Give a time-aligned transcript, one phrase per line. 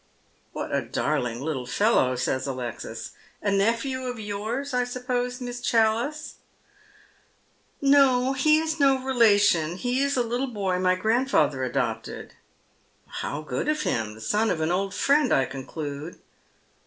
[0.51, 3.11] "What a dariing little fellow!" says Alexis."
[3.43, 5.39] A nephew of yours, I suppose.
[5.39, 6.37] Miss Challice?"
[7.99, 9.75] "No, he is «o relation.
[9.77, 12.33] He is a Uttle boy my grandfather adopted.""
[13.21, 14.15] How good of him!
[14.15, 16.17] The son of an old friend, I conclude."